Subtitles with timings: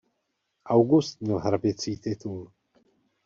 [0.65, 2.51] August měl hraběcí titul.